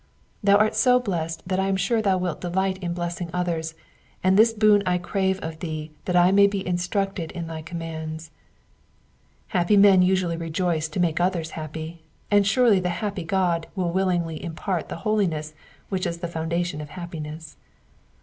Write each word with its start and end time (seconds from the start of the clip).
Thou 0.43 0.55
art 0.57 0.73
so 0.73 0.99
blessed 0.99 1.43
that 1.47 1.59
I 1.59 1.67
am 1.67 1.75
sure 1.75 2.01
thou 2.01 2.17
wilt 2.17 2.41
delight 2.41 2.79
in 2.81 2.95
blessing 2.95 3.29
others, 3.35 3.75
and 4.23 4.35
this 4.35 4.51
boon 4.51 4.81
I 4.83 4.97
crave 4.97 5.37
of 5.41 5.59
thee 5.59 5.91
that 6.05 6.15
I 6.15 6.31
may 6.31 6.47
be 6.47 6.65
instructed 6.65 7.29
in 7.33 7.45
thy 7.45 7.61
commands. 7.61 8.31
Happy 9.49 9.77
men 9.77 10.01
usuaUy 10.01 10.39
rejoice 10.39 10.89
to 10.89 10.99
make 10.99 11.19
others 11.19 11.51
happy, 11.51 12.01
and 12.31 12.47
surely 12.47 12.79
the 12.79 12.89
happy 13.05 13.21
God 13.23 13.67
will 13.75 13.91
willingly 13.91 14.43
impart 14.43 14.89
the 14.89 14.95
holiness 15.05 15.53
which 15.89 16.07
is 16.07 16.17
the 16.17 16.27
fountain 16.27 16.81
of 16.81 16.89
happiness. 16.89 17.55